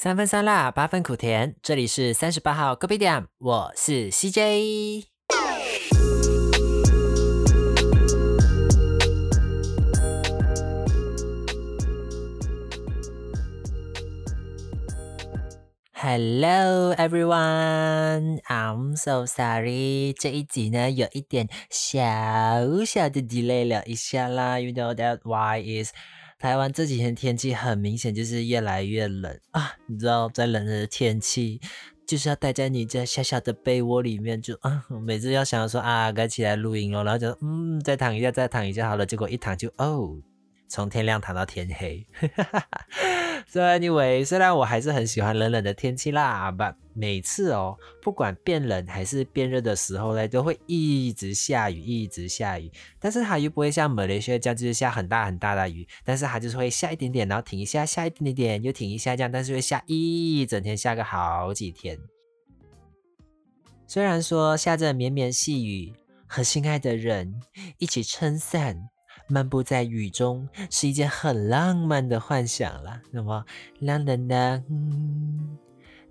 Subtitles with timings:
[0.00, 1.56] 三分酸辣，八分苦甜。
[1.60, 5.06] 这里是三十八号隔壁店，我是 CJ。
[15.94, 20.12] Hello everyone, I'm so sorry。
[20.12, 21.90] 这一集呢有一点小
[22.86, 24.60] 小的 delay 了一下啦。
[24.60, 25.90] You know that why is
[26.38, 29.72] 台湾这几天天气很明显就是越来越冷啊！
[29.86, 31.60] 你知道在冷的天气
[32.06, 40.16] 就是要待在你这小小的被窝里面，就啊，每次要想说啊该起来录音了，然后就嗯再躺一下再躺一下好了，结果一躺就哦。
[40.68, 42.06] 从天亮躺到天黑，
[43.46, 52.70] 所以 anyway，虽然我还是很喜欢冷冷的天气啦，but 每次哦，不管变冷还是变热的时候呢，都会一直下雨，一直下雨。
[53.00, 61.98] 但是它又不会像马来西亚这样，就是下很大很大的雨，但是它就是会下一点点，然后停一下，下一点点，又停一下这样，但是会下一整天，下个好几天。
[63.86, 65.94] 虽然说下着绵绵细雨，
[66.26, 67.40] 和心爱的人
[67.78, 68.90] 一起撑伞。
[69.28, 73.00] 漫步在雨中是一件很浪漫的幻想了。
[73.10, 73.44] 那么，
[73.78, 74.62] 冷冷的，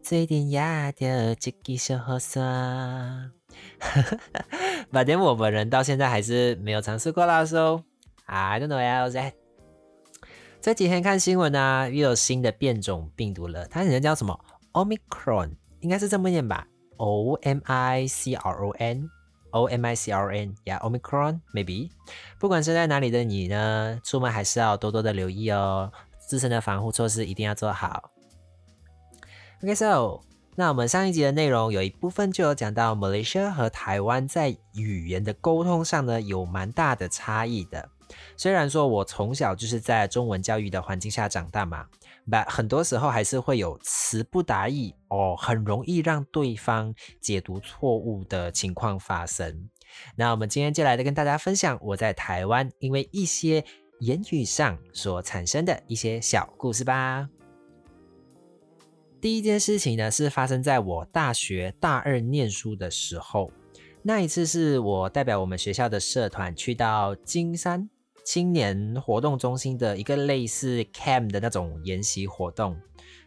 [0.01, 3.31] 最典雅的这个小河酸，
[4.91, 7.43] 反正我本人到现在还是没有尝试过啦。
[7.45, 7.83] So
[8.25, 9.33] I don't know else.
[10.61, 14.39] 这几天看新闻啊，又有新的变种病毒了，它好像叫什么
[14.73, 19.09] Omicron，应该是这么念吧？O M I C R O N。
[19.51, 21.89] O M I C R N，呀，Omicron maybe。
[22.39, 28.11] 不管是在哪里的你呢，出门还是要多多的留意哦，自身的防护措施一定要做好。
[29.63, 30.19] OK，so，
[30.55, 37.89] 那我们上一集的内容有一部分就有讲到，Malaysia 和台湾在语言的沟通上呢有蛮大的差异的。
[38.35, 41.85] 虽然说我从小就是在中文教育的环境下长大嘛。
[42.29, 49.69] 但很多时候还是会有词不达意哦，很容易让对方解读错误的情况发生。
[50.17, 53.63] 那我们今天就来跟大家分享我在台湾因为一些
[54.01, 57.29] 言语上所产生的一些小故事吧。
[59.21, 63.49] 第一件事情呢，是发生在我大学大二念书的时候，
[64.03, 67.89] 那一次是我代表我们学校的社团去到金山。
[68.27, 72.77] 青年活动中心的一个类似 camp 的那种研习活动，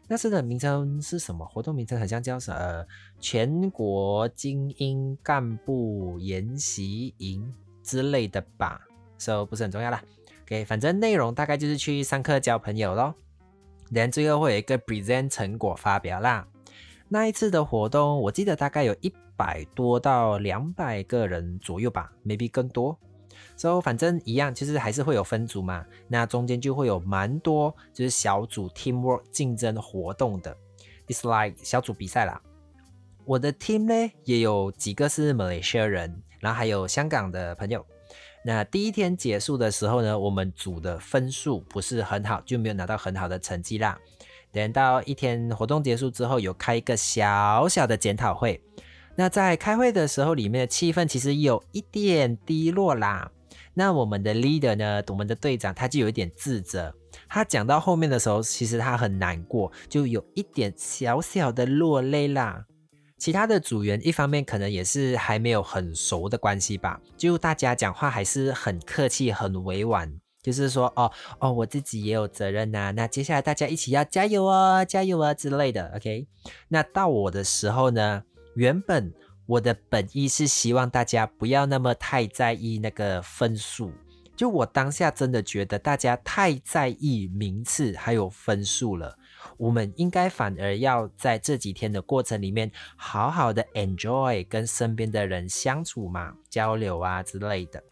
[0.07, 1.43] 那次的名称是什么？
[1.47, 2.85] 活动名称好像叫什么？
[3.19, 7.51] 全国精英干部研习营
[7.83, 8.79] 之类的吧
[9.17, 10.05] ，So 不是很重要啦。
[10.43, 13.15] OK，反正内容大概就是去上课交朋友咯。
[13.91, 16.47] 然后最后会有一个 present 成果发表啦。
[17.09, 22.99] 那一次的活动，我记得大概有一百多到两百个人左右吧，maybe 更多。
[23.61, 25.85] 所以反正一样，其实还是会有分组嘛。
[26.09, 30.57] 那中间就会有蛮多就是小组 teamwork 竞争活动的
[31.09, 32.41] ，it's like 小组比赛啦。
[33.27, 37.85] 我的 team 呢也有几个是马来西亚人，然后还有香港的朋友。
[38.43, 43.99] 那第一天结束的时候呢，我们组的分数不是很好，就没有拿到很好的成绩啦。
[44.51, 48.59] 等到一天活动结束之后，有开一个小小的检讨会。
[49.17, 53.31] 那在开会的时候，里面的气氛其实有一点低落啦。
[53.75, 55.03] 那我们的 leader 呢？
[55.09, 56.95] 我们的队长他就有一点自责。
[57.29, 62.67] 他讲到后面的时候，其实他很难过，就有一点小小的落泪啦。
[63.19, 72.93] 其他的组员一方面可能也是还没有很熟的关系吧，就大家讲话还是很客气、很委婉，就是说哦哦，我自己也有责任呐。
[72.97, 75.93] 那接下来大家一起要加油啊，加油啊之类的。
[75.97, 76.27] OK，
[76.69, 78.23] 那到我的时候呢，
[78.55, 79.13] 原本。
[79.51, 83.91] 我的本意是希望大家不要那么太在意那个分数，
[84.37, 89.19] 就我当下真的觉得大家太在意名次还有分数了。
[89.57, 97.83] 我们应该反而要在这几天的过程里面，好好的 enjoy 跟身边的人相处嘛，交流啊之类的。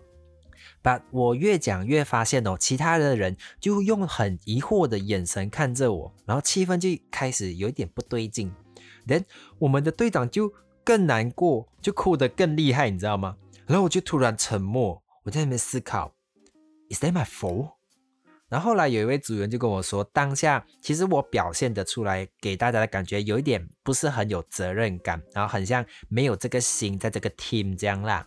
[0.80, 8.52] But 我越讲越发现哦，其他的人就用很疑惑的眼神看着我，然后气氛就开始有一点不对劲。
[9.08, 9.24] Then
[9.58, 10.52] 我们的队长就。
[10.88, 13.36] 更难过，就哭得更厉害，你知道吗？
[13.66, 16.14] 然后我就突然沉默，我在那边思考
[16.88, 17.72] ，Is that my fault？
[18.48, 28.26] 然后后来有一位组员就跟我说，当下其实我表现得出来，给大家的感觉有一点不是很有责任感，然后很像没有这个心在这个 team 这样啦，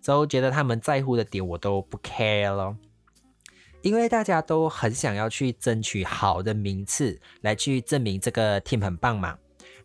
[0.00, 2.74] 所以觉得他们在乎的点我都不 care 咯，
[3.82, 9.36] 因为大家都很想要去争取好的名次，来去证明这个 team 很棒嘛。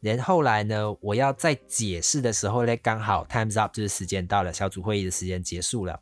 [0.03, 5.97] 然后来呢，我要在解释的时候呢，刚好 times up 就是时间到了，小组会议的时间结束了。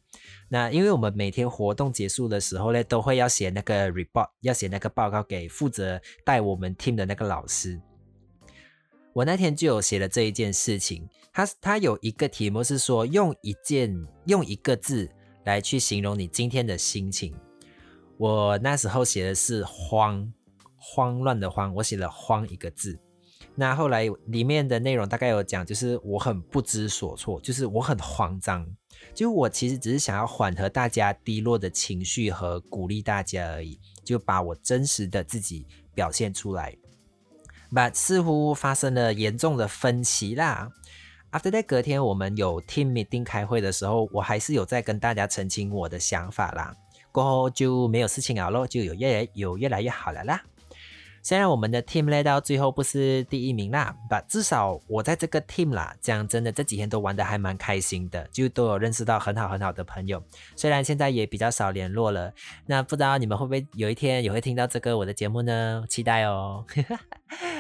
[0.50, 7.80] 那因为我们每天活动结束的时候呢，都会要写那个 report，要写那个报告给负责带我们 team 的那个老师。
[9.14, 11.08] 我那天就有写了这一件事情。
[11.32, 13.96] 它它有一个题目是说，用一件
[14.26, 15.12] 用一个字
[15.46, 17.36] 来去形容你今天的心情。
[18.18, 20.34] 我那时候写的是慌，
[20.76, 23.00] 慌乱的慌，我写了慌一个字。
[23.56, 28.66] 那后来里面的内容大概有讲，就是我很不知所措，就是我很慌张，
[29.14, 36.76] 就我其实只是想要缓和大家低落的情绪和鼓励大家而已，就把我真实的自己表现出来。
[37.72, 40.70] But 似乎发生了严重的分歧啦。
[41.32, 46.74] After that，隔天我们有 team meeting 开会的时候，我还是有在跟大家澄清我的想法啦。
[47.12, 50.42] 过后就没有事情了咯，就有越来有越来越好了啦。
[51.24, 60.24] 虽然我们的 team 累到最后不是第一名啦但至少我在这个 team 啦，讲真的这几天都玩的还蛮开心的，就都有认识到很好很好的朋友。
[60.56, 62.34] 虽然现在也比较少联络了，
[62.66, 65.86] 那不知道你们会不会有一天也会听到这个我的节目呢？
[65.88, 66.66] 期待哦。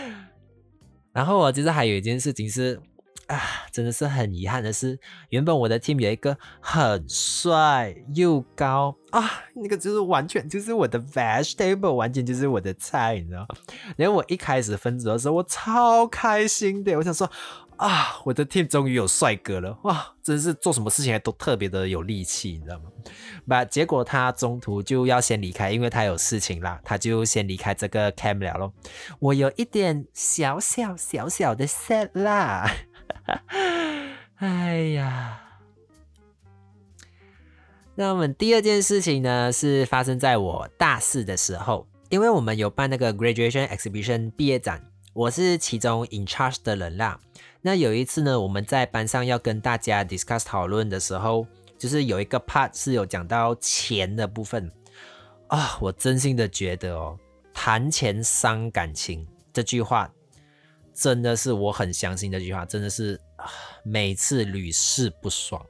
[1.13, 2.81] 然后我其实还有一件事情是。
[3.31, 3.41] 啊，
[3.71, 4.99] 真的是很遗憾的是，
[5.29, 9.23] 原本我的 team 有一个很帅又高啊，
[9.55, 13.47] 那个就是完全就是我的 vegetable，完全就是我的菜，你知道？
[13.95, 17.31] 然后我一开始分组的时候，我超开心的，我想说
[17.77, 22.91] 啊，我的 team 终于有帅哥了，哇，真是做什么事情都特别的有力气，你知道吗？
[23.47, 28.73] 把结果他中途就要先离开，因为他有事情啦，他就先离开这个 camp 了咯。
[29.19, 32.69] 我有一点小小小小的 sad 啦。
[34.37, 35.39] 哎呀，
[37.95, 47.19] 那我们第二件事情呢，是发生在我大四的时候，因为我们有办那个 graduation exhibition 毕业展，我是其中 in charge 的人啦。
[47.61, 51.45] 那有一次呢，我们在班上要跟大家 discuss 讨论的时候，
[51.77, 54.71] 就是有一个 part 是有讲到钱的部分
[55.47, 57.19] 啊，我真心的觉得哦，
[57.53, 60.11] 谈钱伤感情这句话。
[60.93, 63.19] 真的是我很相信这句话，真的是
[63.83, 65.65] 每次屡试不爽。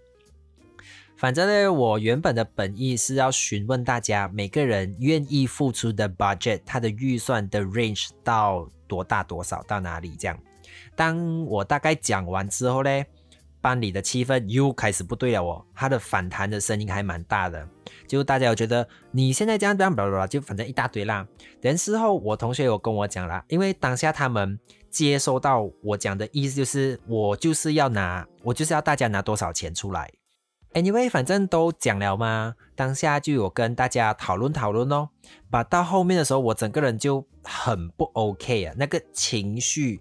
[1.18, 10.36] 反正呢，我原本的本意是要询问大家每个人愿意付出的 budget，他的预算的 range 到多大多少到哪里这样。
[10.96, 13.04] 当我大概讲完之后呢，
[13.62, 17.68] 班里的气氛又开始不对了哦，他的反弹的声音还蛮大的，
[18.08, 21.28] 就大家有觉得你现在这样这样，巴拉巴拉，就反正一大堆啦。
[21.62, 24.60] 等事后我同学有跟我讲啦，因为当下他们。
[24.92, 30.12] 接收到我讲的意思就是，我就是要拿，我就是要大家拿多少钱出来。
[30.74, 35.10] Anyway，反正都讲了嘛，当下就有跟大家讨论讨论哦。
[35.50, 40.00] 把到后面的时候，我整个人就很不 OK 啊，那个情绪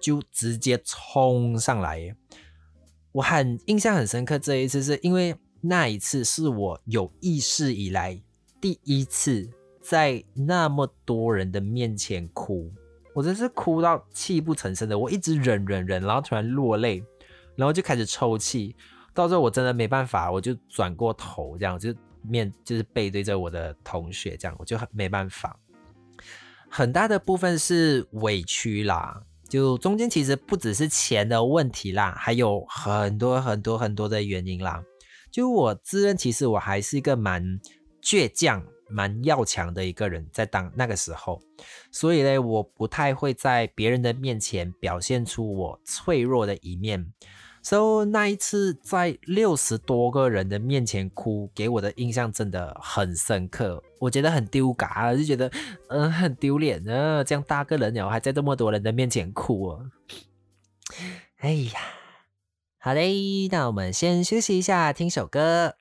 [0.00, 2.14] 就直接冲上来。
[3.12, 8.20] 我很印象很深刻，这一次是因为那一次是我有意识以来
[8.60, 9.48] 第一次
[9.80, 12.70] 在那么多人的面前哭。
[13.12, 17.04] 我真是哭到泣不成声的，我一直忍忍忍，然后突然落泪，
[17.56, 18.74] 然后就开始抽泣。
[19.12, 21.92] 到最后我真的没办法，我就转过头，这样就
[22.22, 25.58] 面就是背对着我的同学，这样我就很没办法。
[26.68, 34.84] 很大的部分是委屈啦，就中间其实不只是钱的问题啦，还有很多很多很多的原因啦。
[35.32, 37.60] 就我自认其实我还是一个蛮
[38.00, 38.64] 倔强。
[38.90, 41.40] 蛮要强的一个人，在当那个时候，
[41.90, 47.12] 所以呢，我不太会在别人的面前表现出我脆弱的一面。
[47.62, 53.82] 所以那一次在六十多个人的面前哭，给我的印象真的很深刻。
[53.98, 55.50] 我觉得很丢嘎，就觉得
[55.88, 59.78] 嗯很丢脸啊，这样大个人了，还在这么多人的面前哭啊！
[61.40, 61.80] 哎呀，
[62.78, 65.79] 好嘞，那我们先休息一下，听首歌。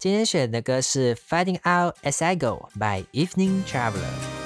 [0.00, 4.39] 今天选的歌是《Fighting Out As I Go》by Evening Traveler。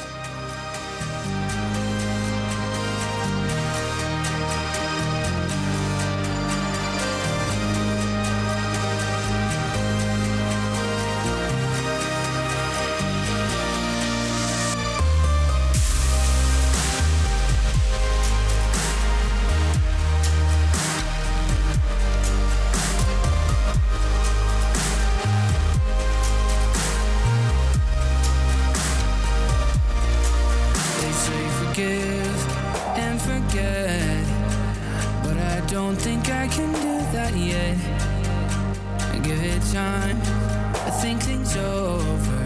[41.05, 42.41] think things over,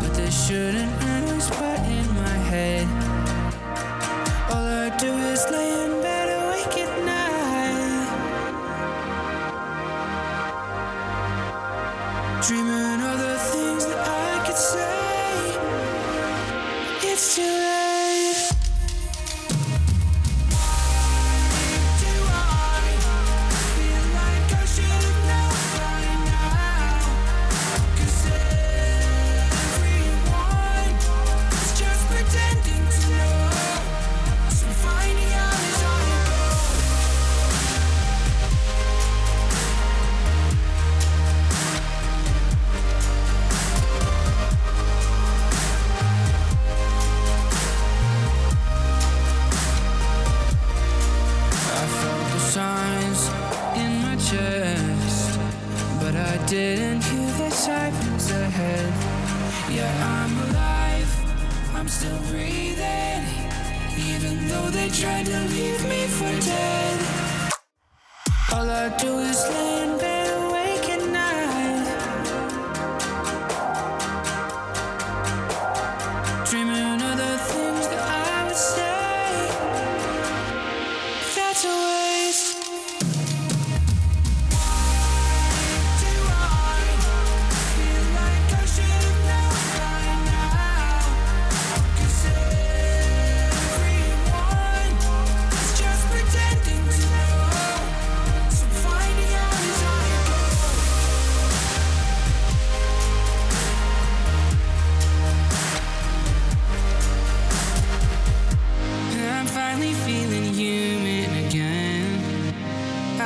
[0.00, 1.81] but they shouldn't expect.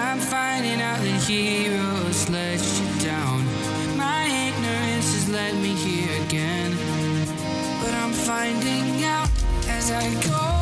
[0.07, 3.45] I'm finding out that heroes let you down.
[3.97, 6.77] My ignorance has led me here again.
[7.83, 9.29] But I'm finding out
[9.67, 10.56] as I go.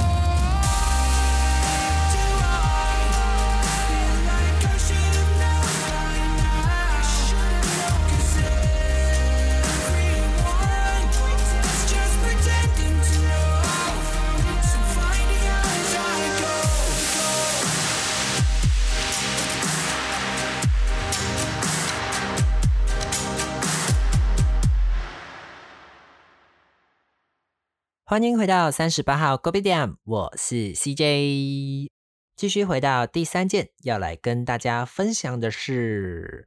[28.07, 31.89] 欢迎回到三十八号 Go b d a m 我是 CJ。
[32.37, 36.47] 继续回到第三件，要来跟大家分享的是，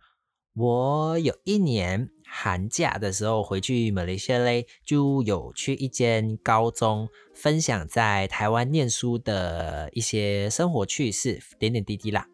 [0.54, 12.28] 我有一年寒假的时候回去马来西亚嘞，就有去一间高中分享在台湾念书的一些生活趣事，点点滴滴啦。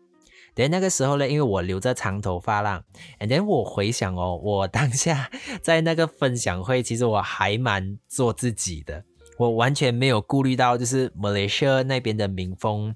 [0.53, 2.83] 对，那个时候呢，因为我留着长头发啦
[3.19, 9.03] ，and then 我回想哦，我当下在那个分享会，其实我还蛮做自己的，
[9.43, 12.95] 我完全没有顾虑到，就是马来西亚那边的民风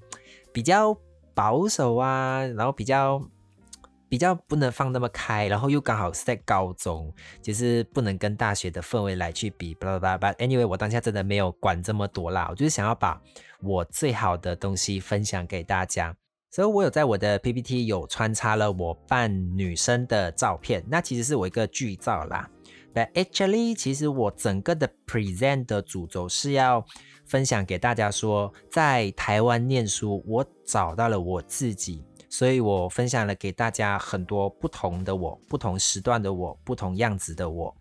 [0.50, 0.96] 比较
[1.34, 3.22] 保守啊，然后比较
[4.08, 7.12] 比较不能放那么开，然后又刚好是在高中，
[7.42, 10.34] 就是不能跟大学的氛围来去比，巴拉巴拉巴拉。
[10.36, 13.20] Anyway，我当下真的没有管这么多啦，我就是想要把
[13.60, 16.16] 我最好的东西分享给大家。
[16.50, 22.48] 所以我有在我的 PPT 有穿插了我扮女生的照片，那其实是我一个剧照啦。
[23.14, 26.84] Actually，其实我整个的 present 的主轴是要
[27.26, 37.76] 分享给大家说，在台湾念书，我找到了我自己，所以我分享了给大家很多不同的我，不同时段的我，不同样子的我。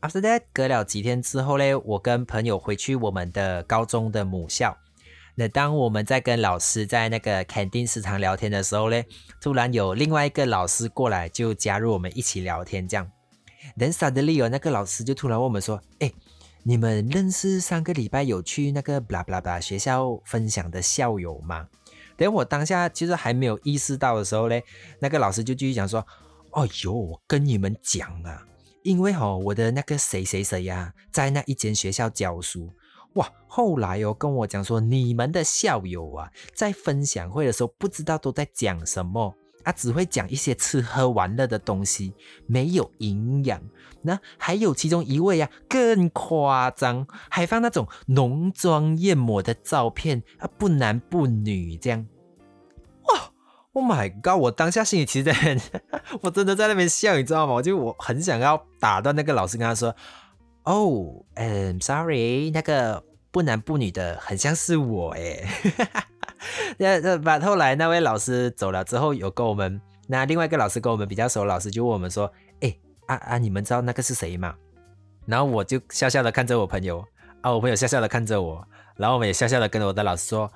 [0.00, 4.78] After that，隔了几天之后嘞，我跟朋友回去我们的高中的母校。
[5.34, 9.06] 那当我们在跟老师在那个肯定食堂聊天的时候嘞，
[9.40, 13.10] 突然有另外一个老师过来，就加入我们一起聊天，这样。
[13.76, 16.12] Then suddenly 有那个老师就突然问我们说：“哎，
[16.62, 21.68] 你们认识上个礼拜有去那个 blah blah blah 学校分享的校友吗？”
[22.16, 24.62] 等我当下其实还没有意识到的时候嘞，
[25.00, 26.06] 那个老师就继续讲说
[26.52, 28.42] ：“哦哟，我跟你们讲啊，
[28.82, 32.70] 因为哦，我的那个谁谁谁呀、在那一间学校教书。”
[33.14, 42.14] 哇，后来哦跟我讲说，你们的校友啊，在分享会的时候不知道都在讲什么，啊，只会讲一些吃喝玩乐的东西，
[42.46, 43.60] 没有营养。
[44.02, 52.06] 那还有其中一位啊更夸张，还放那种浓妆艳抹的照片啊，不男不女这样。
[53.04, 53.32] 哇
[53.72, 54.40] ，Oh my god！
[54.40, 55.60] 我当下心里其实很，
[56.22, 57.54] 我真的在那边笑，你知道吗？
[57.54, 59.94] 我就我很想要打断那个老师，跟他说。
[60.62, 65.42] 哦，嗯，sorry，那个不男不女的很像是我诶。
[66.78, 74.54] 那那把后来那位老师走了之后，有跟我们那另外一个老师跟我们比较熟，老师就问我们说：“哎啊啊，你们知道那个是谁吗？”
[75.26, 77.04] 然后我就笑笑的看着我朋友，
[77.42, 78.66] 啊，我朋友笑笑的看着我，
[78.96, 80.50] 然后我们也笑笑的跟我的老师说：“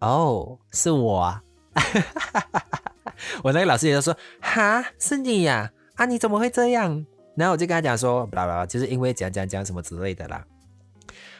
[0.00, 1.42] 哦，是我啊。”
[3.44, 5.70] 我那个老师也就说：“哈，是你呀？
[5.96, 7.04] 啊，你怎么会这样？”
[7.36, 10.44] 然后我就跟他讲说，巴拉巴拉，就是因为讲讲讲什么之类的啦。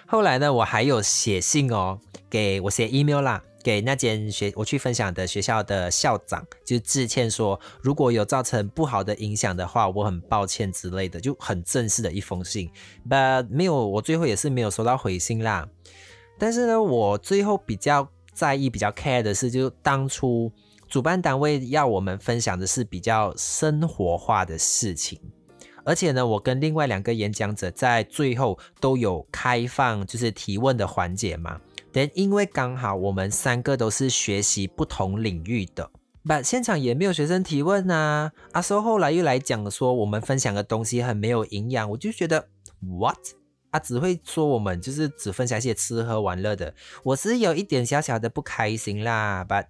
[0.07, 1.99] 后来呢，我还有写信哦，
[2.31, 12.71] 给我写 email 啦，给那间学我去分享的学校的校长，就致歉说，如果有造成不好的影响的话，我很抱歉之类的，就很正式的一封信。
[13.09, 15.69] But 没有，我最后也是没有收到回信啦。
[16.39, 20.53] 但是呢，我最后比较在意、比较 care 的是，就当初
[20.89, 25.21] 主办单位要我们分享的是比较生活化的事情。
[25.85, 31.61] 而且呢，我跟另外两个演讲者在最后都有开放，就是提问的环节嘛。
[32.15, 35.91] 因为刚好我们三个都是学习不同领域的
[36.25, 38.33] ，，but 现场也没有学生提问啊。
[38.53, 42.49] 阿收后来又来讲说我们分享的东西很没有营养，我就觉得
[42.81, 43.17] what
[43.71, 49.45] 啊，只会说我们就是只分享一些吃喝玩乐的，我是有一点小小的不开心啦。
[49.49, 49.67] But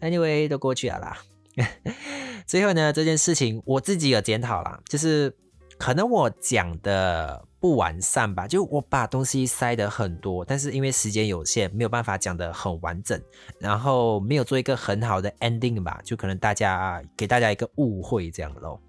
[0.00, 1.18] anyway 都过去了啦。
[2.46, 5.34] 最后呢，这件事情我自己有检讨啦，就是
[5.78, 13.20] 可能我讲的不完善吧，就我把东西塞得很多，但是因为时间有限，没有办法讲得很完整，
[13.58, 18.80] 然后没有做一个很好的 ending 吧，就可能大家给大家一个误会这样咯。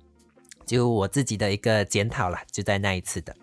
[0.65, 3.36] 就我自己的一个检讨啦，就在那一次的。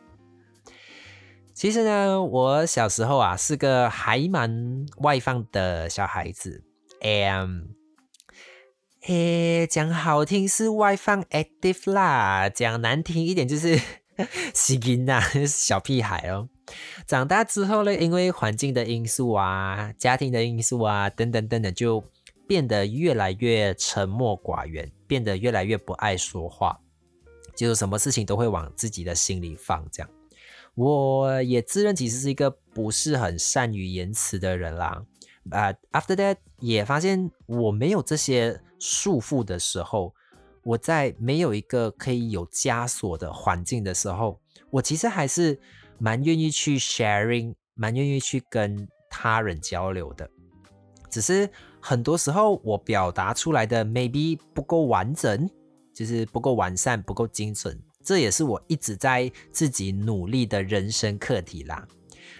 [1.52, 6.64] 其实呢，我小时候啊是个还蛮外放的小孩子
[7.00, 7.62] ，am。
[9.06, 13.78] 嘿，讲好听是外放 active 啦，讲难听一点就是
[14.54, 16.48] 死音呐，小屁孩哦。
[17.06, 22.02] 长大之后呢，因为环境的因素啊、家庭的因素啊等等等等，就
[22.48, 26.80] 变得越来越沉默寡言，变得越来越不爱说话，
[27.54, 29.86] 就是什么事情都会往自己的心里放。
[29.92, 30.08] 这样，
[30.76, 35.04] 我也自认其实是一个不是很善于言辞的人啦。
[35.50, 38.62] 啊，after that 也发现我没有这些。
[38.78, 40.14] 束缚的时候，
[40.62, 44.40] 我在没有一个可以有枷锁的环境的时候，
[44.70, 45.58] 我其实还是
[45.98, 50.28] 蛮愿意去 sharing，蛮愿意去跟他人交流的。
[51.10, 51.48] 只是
[51.80, 55.48] 很多时候我表达出来的 maybe 不够完整，
[55.94, 57.80] 就是不够完善，不够精准。
[58.02, 61.86] 这也是我一直在自己努力的人生课题啦。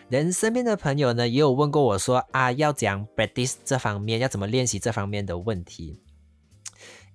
[0.08, 6.00] 人身边的朋友呢，也有问过我说啊，要讲 practice 这方面，要怎么练习这方面的问题。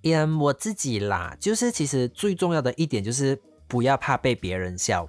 [0.02, 5.08] 嗯，我自己啦，就是其实最重要的一点就是不要怕被别人笑。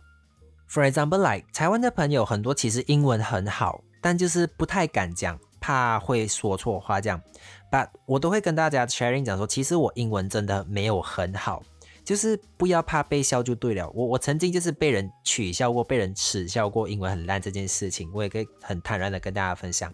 [0.69, 7.21] For example, like 台湾的朋友很多其实英文很好，但就是不太敢讲，怕会说错话这样。
[7.69, 11.63] But 我都会跟大家 sharing 讲说，其实我英文真的没有很好，
[12.03, 13.89] 就是不要怕被笑就对了。
[13.91, 19.93] 我我曾经就是被人取笑过，被人耻笑过英文很烂这件事情，我也可以很坦然的跟大家分享。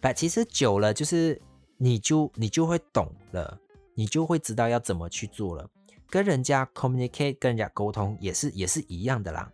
[0.00, 1.40] But 其实久了，就是
[1.78, 3.58] 你就你就会懂了。
[3.96, 5.68] 你就会知道要怎么去做了。
[6.08, 9.50] 跟人家 communicate，跟人家沟通也是也是一样的啦。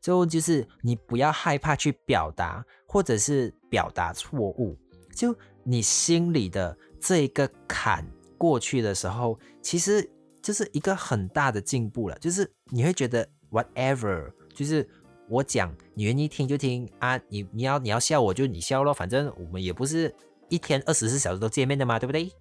[0.00, 4.76] 最后就是你不要害怕去表达，或者是表达错误。
[5.14, 8.04] 就你心里的这一个坎
[8.36, 10.08] 过去的时候，其实
[10.42, 12.18] 就是一个很大的进步了。
[12.18, 14.88] 就是你会觉得 whatever，就是
[15.28, 20.14] 我讲你愿意听就听啊，你你要你要笑我就你笑咯，反正我们也不是
[20.48, 22.32] 一天二十四小时都见面的嘛，对不对？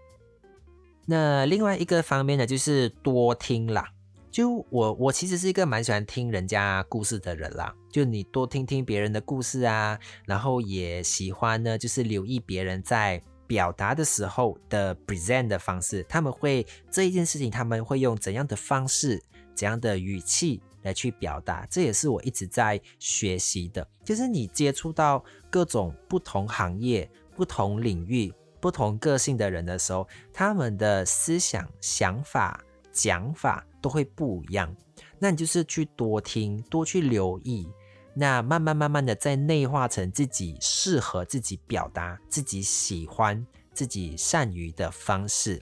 [1.09, 3.87] 那另外一个方面呢，就是多听啦。
[4.29, 7.73] 就我，我其实是一个蛮喜欢听人家故事的人啦。
[7.89, 16.03] 就你多听听别人的故事啊，然后也喜欢呢，就是留意别人在表达的时候的 present 的方式。
[16.09, 19.23] 他们会这一件事情，他们会用怎样的方式、
[19.55, 21.65] 怎样的语气来去表达？
[21.71, 23.87] 这也是我一直在学习的。
[24.03, 28.31] 就是你接触到各种不同行业、不同领域。
[28.59, 34.75] 不同个性的人的时候，他们的思想、想法、讲法都会不一样。
[35.19, 37.69] 那你就是去多听，多去留意，
[38.13, 45.61] 那慢慢慢慢的再内化成自己适合自己表达、自己喜欢、自己善于的方式，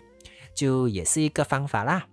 [0.53, 2.08] 就也是一个方法啦。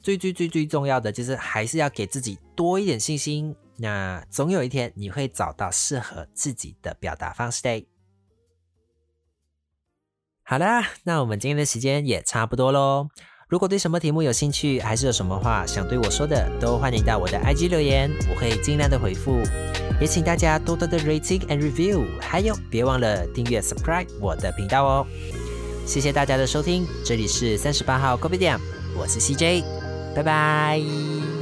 [0.00, 3.54] 最最最最重要的就是还是要给自己多一点信心。
[3.76, 7.86] 那总有一天你会找到适合自己的表达方式的。
[10.52, 13.08] 好啦，那我们今天的时间也差不多喽。
[13.48, 19.40] 如果对什么题目有兴趣，还是有什么话想对我说的，都欢迎到我的 IG 留言，我会尽量的回复。
[19.98, 25.06] 也请大家多多的 rating and review，还有别忘了订阅 subscribe 我的频道哦。
[25.86, 28.58] 谢谢大家的收听，这里是三十八号 Coffee 店，
[28.94, 29.64] 我是 CJ，
[30.14, 31.41] 拜拜。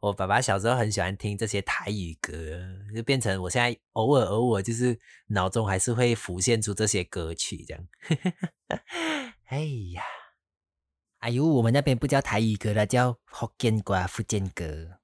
[0.00, 2.32] 我爸爸小时候很喜欢听这些台语歌，
[2.94, 7.86] 就变成我现在偶尔偶尔就是脑中还是会浮现出这些歌曲这样。
[9.46, 9.60] 哎
[9.94, 10.02] 呀，
[11.18, 15.00] 哎呦，我们那边不叫台语歌了，叫福建歌、福建歌。